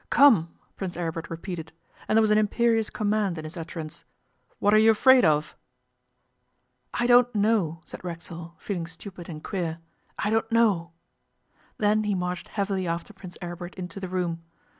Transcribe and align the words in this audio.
'Come,' 0.09 0.49
Prince 0.77 0.97
Aribert 0.97 1.29
repeated, 1.29 1.71
and 2.07 2.17
there 2.17 2.21
was 2.23 2.31
an 2.31 2.37
imperious 2.39 2.89
command 2.89 3.37
in 3.37 3.43
his 3.43 3.55
utterance. 3.55 4.03
'What 4.57 4.73
are 4.73 4.79
you 4.79 4.89
afraid 4.89 5.23
of?' 5.23 5.55
'I 6.95 7.05
don't 7.05 7.35
know,' 7.35 7.81
said 7.85 8.03
Racksole, 8.03 8.55
feeling 8.57 8.87
stupid 8.87 9.29
and 9.29 9.43
queer; 9.43 9.77
'I 10.17 10.29
don't 10.31 10.51
know.' 10.51 10.91
Then 11.77 12.05
he 12.05 12.15
marched 12.15 12.47
heavily 12.47 12.87
after 12.87 13.13
Prince 13.13 13.37
Aribert 13.43 13.75
into 13.75 13.99
the 13.99 14.09
room. 14.09 14.41